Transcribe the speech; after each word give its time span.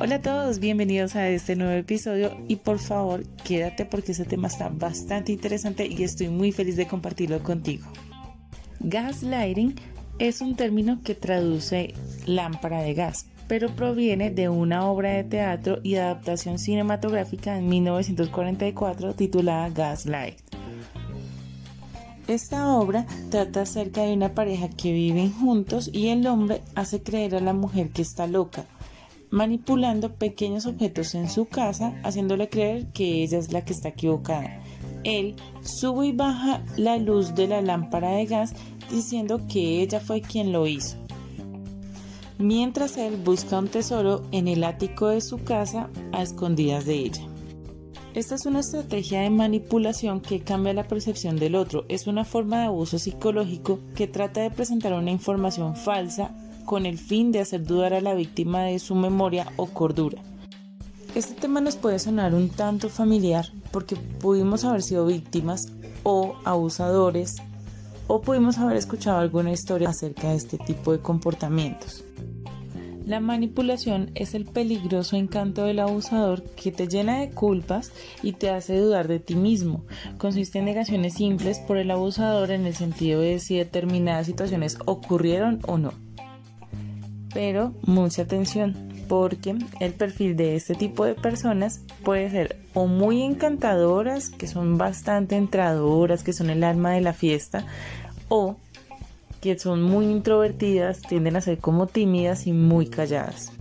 Hola 0.00 0.14
a 0.14 0.22
todos, 0.22 0.60
bienvenidos 0.60 1.16
a 1.16 1.28
este 1.28 1.56
nuevo 1.56 1.72
episodio 1.72 2.36
y 2.46 2.56
por 2.56 2.78
favor 2.78 3.24
quédate 3.44 3.84
porque 3.84 4.12
este 4.12 4.24
tema 4.24 4.46
está 4.46 4.68
bastante 4.68 5.32
interesante 5.32 5.88
y 5.88 6.04
estoy 6.04 6.28
muy 6.28 6.52
feliz 6.52 6.76
de 6.76 6.86
compartirlo 6.86 7.42
contigo. 7.42 7.84
Gaslighting 8.78 9.74
es 10.20 10.40
un 10.40 10.54
término 10.54 11.00
que 11.02 11.16
traduce 11.16 11.94
lámpara 12.26 12.80
de 12.80 12.94
gas, 12.94 13.26
pero 13.48 13.74
proviene 13.74 14.30
de 14.30 14.48
una 14.48 14.86
obra 14.86 15.14
de 15.14 15.24
teatro 15.24 15.80
y 15.82 15.96
adaptación 15.96 16.60
cinematográfica 16.60 17.58
en 17.58 17.68
1944 17.68 19.14
titulada 19.14 19.68
Gaslight. 19.70 20.47
Esta 22.28 22.74
obra 22.74 23.06
trata 23.30 23.62
acerca 23.62 24.02
de 24.02 24.12
una 24.12 24.34
pareja 24.34 24.68
que 24.68 24.92
viven 24.92 25.32
juntos 25.32 25.88
y 25.90 26.08
el 26.08 26.26
hombre 26.26 26.60
hace 26.74 27.02
creer 27.02 27.34
a 27.34 27.40
la 27.40 27.54
mujer 27.54 27.88
que 27.88 28.02
está 28.02 28.26
loca, 28.26 28.66
manipulando 29.30 30.12
pequeños 30.12 30.66
objetos 30.66 31.14
en 31.14 31.30
su 31.30 31.46
casa, 31.46 31.98
haciéndole 32.04 32.50
creer 32.50 32.88
que 32.92 33.22
ella 33.22 33.38
es 33.38 33.50
la 33.50 33.64
que 33.64 33.72
está 33.72 33.88
equivocada. 33.88 34.60
Él 35.04 35.36
sube 35.62 36.08
y 36.08 36.12
baja 36.12 36.62
la 36.76 36.98
luz 36.98 37.34
de 37.34 37.48
la 37.48 37.62
lámpara 37.62 38.10
de 38.10 38.26
gas 38.26 38.52
diciendo 38.90 39.40
que 39.48 39.80
ella 39.80 39.98
fue 39.98 40.20
quien 40.20 40.52
lo 40.52 40.66
hizo. 40.66 40.98
Mientras 42.36 42.98
él 42.98 43.16
busca 43.16 43.58
un 43.58 43.68
tesoro 43.68 44.22
en 44.32 44.48
el 44.48 44.64
ático 44.64 45.06
de 45.06 45.22
su 45.22 45.42
casa 45.44 45.88
a 46.12 46.22
escondidas 46.22 46.84
de 46.84 46.94
ella. 46.94 47.37
Esta 48.18 48.34
es 48.34 48.46
una 48.46 48.58
estrategia 48.58 49.20
de 49.20 49.30
manipulación 49.30 50.20
que 50.20 50.40
cambia 50.40 50.74
la 50.74 50.88
percepción 50.88 51.36
del 51.36 51.54
otro. 51.54 51.84
Es 51.88 52.08
una 52.08 52.24
forma 52.24 52.58
de 52.58 52.64
abuso 52.64 52.98
psicológico 52.98 53.78
que 53.94 54.08
trata 54.08 54.40
de 54.40 54.50
presentar 54.50 54.92
una 54.94 55.12
información 55.12 55.76
falsa 55.76 56.34
con 56.64 56.84
el 56.84 56.98
fin 56.98 57.30
de 57.30 57.38
hacer 57.38 57.62
dudar 57.62 57.94
a 57.94 58.00
la 58.00 58.14
víctima 58.14 58.64
de 58.64 58.80
su 58.80 58.96
memoria 58.96 59.46
o 59.54 59.66
cordura. 59.66 60.20
Este 61.14 61.34
tema 61.34 61.60
nos 61.60 61.76
puede 61.76 62.00
sonar 62.00 62.34
un 62.34 62.48
tanto 62.48 62.88
familiar 62.88 63.52
porque 63.70 63.94
pudimos 63.94 64.64
haber 64.64 64.82
sido 64.82 65.06
víctimas 65.06 65.68
o 66.02 66.34
abusadores 66.44 67.36
o 68.08 68.20
pudimos 68.20 68.58
haber 68.58 68.78
escuchado 68.78 69.18
alguna 69.18 69.52
historia 69.52 69.90
acerca 69.90 70.30
de 70.30 70.38
este 70.38 70.58
tipo 70.58 70.90
de 70.90 70.98
comportamientos. 70.98 72.02
La 73.08 73.20
manipulación 73.20 74.10
es 74.14 74.34
el 74.34 74.44
peligroso 74.44 75.16
encanto 75.16 75.64
del 75.64 75.78
abusador 75.78 76.42
que 76.42 76.70
te 76.70 76.88
llena 76.88 77.20
de 77.20 77.30
culpas 77.30 77.90
y 78.22 78.32
te 78.32 78.50
hace 78.50 78.76
dudar 78.76 79.08
de 79.08 79.18
ti 79.18 79.34
mismo. 79.34 79.86
Consiste 80.18 80.58
en 80.58 80.66
negaciones 80.66 81.14
simples 81.14 81.58
por 81.58 81.78
el 81.78 81.90
abusador 81.90 82.50
en 82.50 82.66
el 82.66 82.74
sentido 82.74 83.22
de 83.22 83.38
si 83.38 83.56
determinadas 83.56 84.26
situaciones 84.26 84.76
ocurrieron 84.84 85.60
o 85.66 85.78
no. 85.78 85.94
Pero 87.32 87.72
mucha 87.80 88.22
atención, 88.22 88.76
porque 89.08 89.56
el 89.80 89.94
perfil 89.94 90.36
de 90.36 90.56
este 90.56 90.74
tipo 90.74 91.06
de 91.06 91.14
personas 91.14 91.80
puede 92.04 92.28
ser 92.28 92.58
o 92.74 92.88
muy 92.88 93.22
encantadoras, 93.22 94.28
que 94.28 94.46
son 94.46 94.76
bastante 94.76 95.36
entradoras, 95.36 96.22
que 96.22 96.34
son 96.34 96.50
el 96.50 96.62
alma 96.62 96.90
de 96.90 97.00
la 97.00 97.14
fiesta, 97.14 97.64
o 98.28 98.58
que 99.40 99.58
son 99.58 99.82
muy 99.82 100.06
introvertidas, 100.06 101.00
tienden 101.00 101.36
a 101.36 101.40
ser 101.40 101.58
como 101.58 101.86
tímidas 101.86 102.46
y 102.46 102.52
muy 102.52 102.86
calladas. 102.86 103.52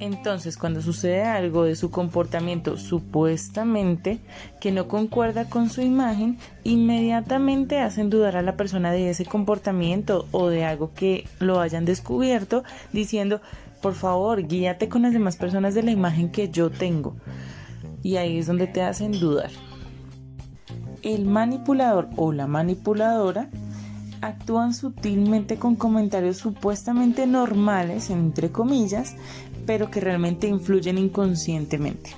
Entonces, 0.00 0.58
cuando 0.58 0.82
sucede 0.82 1.22
algo 1.22 1.64
de 1.64 1.76
su 1.76 1.90
comportamiento 1.90 2.76
supuestamente 2.76 4.18
que 4.60 4.72
no 4.72 4.88
concuerda 4.88 5.48
con 5.48 5.70
su 5.70 5.82
imagen, 5.82 6.38
inmediatamente 6.64 7.78
hacen 7.78 8.10
dudar 8.10 8.36
a 8.36 8.42
la 8.42 8.56
persona 8.56 8.90
de 8.90 9.08
ese 9.08 9.24
comportamiento 9.24 10.26
o 10.32 10.48
de 10.48 10.64
algo 10.64 10.92
que 10.92 11.26
lo 11.38 11.60
hayan 11.60 11.84
descubierto, 11.84 12.64
diciendo, 12.92 13.40
por 13.80 13.94
favor, 13.94 14.46
guíate 14.46 14.88
con 14.88 15.02
las 15.02 15.12
demás 15.12 15.36
personas 15.36 15.74
de 15.74 15.84
la 15.84 15.92
imagen 15.92 16.30
que 16.30 16.50
yo 16.50 16.70
tengo. 16.70 17.16
Y 18.02 18.16
ahí 18.16 18.38
es 18.38 18.46
donde 18.46 18.66
te 18.66 18.82
hacen 18.82 19.12
dudar. 19.12 19.50
El 21.02 21.24
manipulador 21.24 22.08
o 22.16 22.32
la 22.32 22.46
manipuladora 22.46 23.48
actúan 24.26 24.74
sutilmente 24.74 25.56
con 25.56 25.76
comentarios 25.76 26.38
supuestamente 26.38 27.26
normales, 27.26 28.10
entre 28.10 28.50
comillas, 28.50 29.14
pero 29.66 29.90
que 29.90 30.00
realmente 30.00 30.46
influyen 30.46 30.98
inconscientemente. 30.98 32.10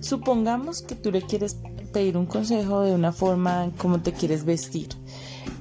Supongamos 0.00 0.82
que 0.82 0.94
tú 0.94 1.10
le 1.10 1.22
quieres 1.22 1.56
pedir 1.92 2.16
un 2.16 2.26
consejo 2.26 2.82
de 2.82 2.94
una 2.94 3.12
forma 3.12 3.64
en 3.64 3.70
cómo 3.70 4.00
te 4.00 4.12
quieres 4.12 4.44
vestir. 4.44 4.88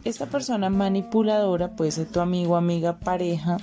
Esta 0.03 0.25
persona 0.25 0.69
manipuladora, 0.69 1.75
puede 1.75 1.91
ser 1.91 2.07
tu 2.07 2.19
amigo, 2.19 2.57
amiga, 2.57 2.99
pareja, 2.99 3.57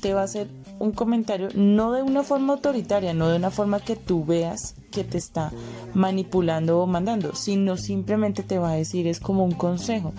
te 0.00 0.14
va 0.14 0.20
a 0.20 0.24
hacer 0.24 0.48
un 0.78 0.92
comentario 0.92 1.48
no 1.54 1.92
de 1.92 2.02
una 2.02 2.22
forma 2.22 2.54
autoritaria, 2.54 3.14
no 3.14 3.28
de 3.28 3.36
una 3.36 3.50
forma 3.50 3.80
que 3.80 3.96
tú 3.96 4.24
veas 4.24 4.74
que 4.90 5.04
te 5.04 5.18
está 5.18 5.52
manipulando 5.94 6.80
o 6.80 6.86
mandando, 6.86 7.34
sino 7.34 7.76
simplemente 7.76 8.42
te 8.42 8.58
va 8.58 8.70
a 8.70 8.76
decir 8.76 9.06
es 9.06 9.20
como 9.20 9.44
un 9.44 9.52
consejo. 9.52 10.12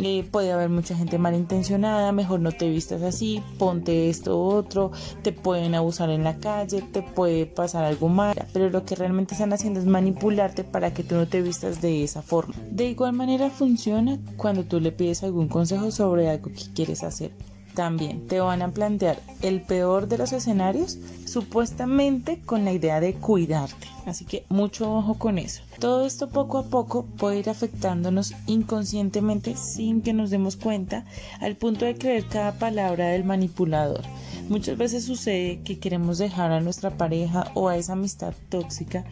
Eh, 0.00 0.26
puede 0.28 0.50
haber 0.50 0.70
mucha 0.70 0.96
gente 0.96 1.18
malintencionada, 1.18 2.10
mejor 2.10 2.40
no 2.40 2.50
te 2.50 2.68
vistas 2.68 3.02
así, 3.02 3.42
ponte 3.58 4.10
esto 4.10 4.36
u 4.36 4.46
otro, 4.46 4.90
te 5.22 5.32
pueden 5.32 5.74
abusar 5.74 6.10
en 6.10 6.24
la 6.24 6.38
calle, 6.38 6.82
te 6.82 7.02
puede 7.02 7.46
pasar 7.46 7.84
algo 7.84 8.08
mal, 8.08 8.34
pero 8.52 8.70
lo 8.70 8.84
que 8.84 8.96
realmente 8.96 9.34
están 9.34 9.52
haciendo 9.52 9.78
es 9.78 9.86
manipularte 9.86 10.64
para 10.64 10.92
que 10.92 11.04
tú 11.04 11.14
no 11.14 11.28
te 11.28 11.42
vistas 11.42 11.80
de 11.80 12.02
esa 12.02 12.22
forma. 12.22 12.54
De 12.70 12.88
igual 12.88 13.12
manera 13.12 13.50
funciona 13.50 14.18
cuando 14.36 14.64
tú 14.64 14.80
le 14.80 14.90
pides 14.90 15.22
algún 15.22 15.48
consejo 15.48 15.90
sobre 15.90 16.28
algo 16.28 16.50
que 16.50 16.72
quieres 16.74 17.04
hacer 17.04 17.30
también 17.74 18.26
te 18.26 18.40
van 18.40 18.62
a 18.62 18.70
plantear 18.70 19.20
el 19.42 19.60
peor 19.60 20.08
de 20.08 20.18
los 20.18 20.32
escenarios, 20.32 20.98
supuestamente 21.26 22.40
con 22.40 22.64
la 22.64 22.72
idea 22.72 23.00
de 23.00 23.14
cuidarte. 23.14 23.88
Así 24.06 24.24
que 24.24 24.44
mucho 24.48 24.92
ojo 24.94 25.14
con 25.14 25.38
eso. 25.38 25.62
Todo 25.78 26.06
esto 26.06 26.28
poco 26.28 26.58
a 26.58 26.64
poco 26.64 27.04
puede 27.04 27.38
ir 27.40 27.50
afectándonos 27.50 28.34
inconscientemente 28.46 29.56
sin 29.56 30.02
que 30.02 30.12
nos 30.12 30.30
demos 30.30 30.56
cuenta 30.56 31.04
al 31.40 31.56
punto 31.56 31.84
de 31.84 31.96
creer 31.96 32.26
cada 32.26 32.52
palabra 32.58 33.08
del 33.08 33.24
manipulador. 33.24 34.02
Muchas 34.48 34.76
veces 34.76 35.04
sucede 35.04 35.60
que 35.62 35.78
queremos 35.78 36.18
dejar 36.18 36.52
a 36.52 36.60
nuestra 36.60 36.90
pareja 36.90 37.50
o 37.54 37.68
a 37.68 37.76
esa 37.76 37.94
amistad 37.94 38.34
tóxica, 38.50 39.04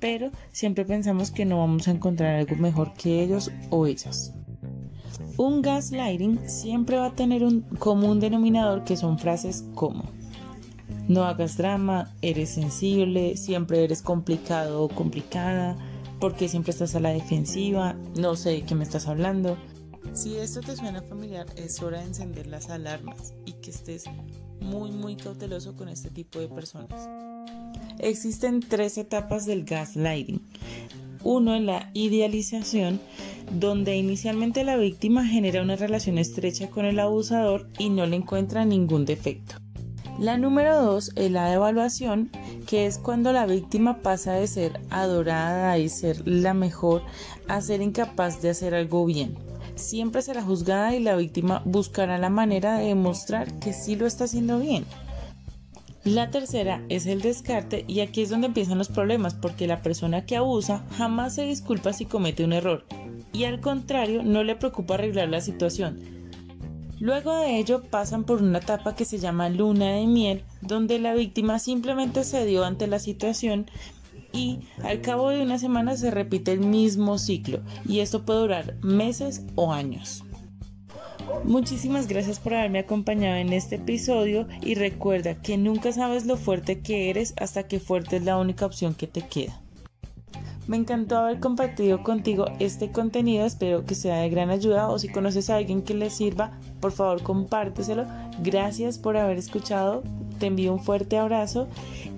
pero 0.00 0.30
siempre 0.52 0.84
pensamos 0.84 1.30
que 1.30 1.44
no 1.44 1.58
vamos 1.58 1.88
a 1.88 1.92
encontrar 1.92 2.34
algo 2.34 2.56
mejor 2.56 2.92
que 2.94 3.22
ellos 3.22 3.50
o 3.70 3.86
ellas. 3.86 4.32
Un 5.36 5.62
gaslighting 5.62 6.48
siempre 6.48 6.96
va 6.96 7.06
a 7.06 7.14
tener 7.14 7.42
un 7.44 7.62
común 7.78 8.20
denominador 8.20 8.84
que 8.84 8.96
son 8.96 9.18
frases 9.18 9.64
como 9.74 10.04
no 11.08 11.24
hagas 11.24 11.58
drama, 11.58 12.14
eres 12.22 12.50
sensible, 12.50 13.36
siempre 13.36 13.84
eres 13.84 14.00
complicado 14.00 14.82
o 14.82 14.88
complicada, 14.88 15.76
porque 16.18 16.48
siempre 16.48 16.70
estás 16.70 16.94
a 16.94 17.00
la 17.00 17.10
defensiva, 17.10 17.94
no 18.16 18.36
sé 18.36 18.50
de 18.50 18.62
qué 18.62 18.74
me 18.74 18.84
estás 18.84 19.06
hablando. 19.06 19.58
Si 20.14 20.36
esto 20.36 20.60
te 20.60 20.76
suena 20.76 21.02
familiar, 21.02 21.46
es 21.56 21.82
hora 21.82 21.98
de 21.98 22.06
encender 22.06 22.46
las 22.46 22.70
alarmas 22.70 23.34
y 23.44 23.52
que 23.52 23.70
estés 23.70 24.04
muy 24.60 24.92
muy 24.92 25.16
cauteloso 25.16 25.74
con 25.74 25.88
este 25.88 26.10
tipo 26.10 26.38
de 26.38 26.48
personas. 26.48 27.08
Existen 27.98 28.60
tres 28.60 28.96
etapas 28.96 29.44
del 29.44 29.64
gaslighting. 29.64 30.40
Uno 31.22 31.54
es 31.54 31.62
la 31.62 31.90
idealización, 31.94 33.00
donde 33.52 33.96
inicialmente 33.96 34.64
la 34.64 34.76
víctima 34.76 35.26
genera 35.26 35.62
una 35.62 35.76
relación 35.76 36.18
estrecha 36.18 36.70
con 36.70 36.84
el 36.84 36.98
abusador 36.98 37.68
y 37.78 37.88
no 37.88 38.06
le 38.06 38.16
encuentra 38.16 38.64
ningún 38.64 39.04
defecto. 39.04 39.56
La 40.18 40.38
número 40.38 40.80
dos 40.80 41.10
es 41.16 41.30
la 41.32 41.52
evaluación, 41.52 42.30
que 42.68 42.86
es 42.86 42.98
cuando 42.98 43.32
la 43.32 43.46
víctima 43.46 44.00
pasa 44.00 44.34
de 44.34 44.46
ser 44.46 44.80
adorada 44.90 45.76
y 45.78 45.88
ser 45.88 46.26
la 46.26 46.54
mejor 46.54 47.02
a 47.48 47.60
ser 47.60 47.82
incapaz 47.82 48.40
de 48.40 48.50
hacer 48.50 48.74
algo 48.74 49.04
bien. 49.06 49.34
Siempre 49.74 50.22
será 50.22 50.40
juzgada 50.42 50.94
y 50.94 51.00
la 51.00 51.16
víctima 51.16 51.62
buscará 51.64 52.16
la 52.18 52.30
manera 52.30 52.78
de 52.78 52.86
demostrar 52.86 53.58
que 53.58 53.72
sí 53.72 53.96
lo 53.96 54.06
está 54.06 54.24
haciendo 54.24 54.60
bien. 54.60 54.84
La 56.04 56.30
tercera 56.30 56.84
es 56.88 57.06
el 57.06 57.20
descarte 57.20 57.84
y 57.88 58.00
aquí 58.00 58.22
es 58.22 58.30
donde 58.30 58.46
empiezan 58.46 58.78
los 58.78 58.88
problemas 58.88 59.34
porque 59.34 59.66
la 59.66 59.82
persona 59.82 60.26
que 60.26 60.36
abusa 60.36 60.84
jamás 60.96 61.34
se 61.34 61.42
disculpa 61.42 61.92
si 61.92 62.04
comete 62.04 62.44
un 62.44 62.52
error 62.52 62.84
y 63.34 63.44
al 63.44 63.60
contrario 63.60 64.22
no 64.22 64.42
le 64.44 64.56
preocupa 64.56 64.94
arreglar 64.94 65.28
la 65.28 65.42
situación. 65.42 66.00
Luego 67.00 67.36
de 67.36 67.58
ello 67.58 67.82
pasan 67.82 68.24
por 68.24 68.40
una 68.40 68.58
etapa 68.58 68.94
que 68.94 69.04
se 69.04 69.18
llama 69.18 69.50
luna 69.50 69.92
de 69.92 70.06
miel, 70.06 70.44
donde 70.62 70.98
la 70.98 71.12
víctima 71.12 71.58
simplemente 71.58 72.24
cedió 72.24 72.64
ante 72.64 72.86
la 72.86 72.98
situación 72.98 73.66
y 74.32 74.60
al 74.82 75.00
cabo 75.00 75.30
de 75.30 75.42
una 75.42 75.58
semana 75.58 75.96
se 75.96 76.10
repite 76.10 76.52
el 76.52 76.60
mismo 76.60 77.18
ciclo 77.18 77.60
y 77.86 78.00
esto 78.00 78.24
puede 78.24 78.40
durar 78.40 78.76
meses 78.82 79.44
o 79.54 79.72
años. 79.72 80.24
Muchísimas 81.44 82.06
gracias 82.06 82.38
por 82.38 82.54
haberme 82.54 82.80
acompañado 82.80 83.36
en 83.36 83.52
este 83.52 83.76
episodio 83.76 84.46
y 84.62 84.74
recuerda 84.74 85.40
que 85.40 85.56
nunca 85.56 85.92
sabes 85.92 86.26
lo 86.26 86.36
fuerte 86.36 86.80
que 86.80 87.10
eres 87.10 87.34
hasta 87.36 87.66
que 87.66 87.80
fuerte 87.80 88.16
es 88.16 88.24
la 88.24 88.38
única 88.38 88.66
opción 88.66 88.94
que 88.94 89.06
te 89.06 89.22
queda. 89.22 89.63
Me 90.66 90.78
encantó 90.78 91.18
haber 91.18 91.40
compartido 91.40 92.02
contigo 92.02 92.46
este 92.58 92.90
contenido, 92.90 93.44
espero 93.44 93.84
que 93.84 93.94
sea 93.94 94.16
de 94.16 94.30
gran 94.30 94.48
ayuda 94.48 94.88
o 94.88 94.98
si 94.98 95.08
conoces 95.08 95.50
a 95.50 95.56
alguien 95.56 95.82
que 95.82 95.92
le 95.92 96.08
sirva, 96.08 96.58
por 96.80 96.92
favor 96.92 97.22
compárteselo. 97.22 98.06
Gracias 98.42 98.98
por 98.98 99.18
haber 99.18 99.36
escuchado, 99.36 100.02
te 100.38 100.46
envío 100.46 100.72
un 100.72 100.80
fuerte 100.80 101.18
abrazo 101.18 101.68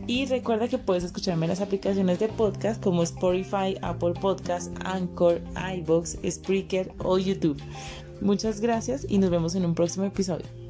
y 0.06 0.26
recuerda 0.26 0.69
que 0.69 0.78
puedes 0.78 1.02
escucharme 1.02 1.46
en 1.46 1.50
las 1.50 1.60
aplicaciones 1.60 2.20
de 2.20 2.28
podcast 2.28 2.82
como 2.82 3.02
Spotify, 3.02 3.76
Apple 3.82 4.14
Podcast, 4.20 4.72
Anchor, 4.84 5.40
iBox, 5.78 6.16
Spreaker 6.28 6.93
o 6.98 7.19
YouTube. 7.19 7.60
Muchas 8.20 8.60
gracias 8.60 9.04
y 9.08 9.19
nos 9.19 9.31
vemos 9.31 9.56
en 9.56 9.64
un 9.64 9.75
próximo 9.75 10.06
episodio. 10.06 10.65